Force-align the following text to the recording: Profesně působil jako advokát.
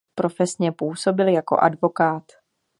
Profesně 0.15 0.71
působil 0.71 1.27
jako 1.27 1.57
advokát. 1.57 2.23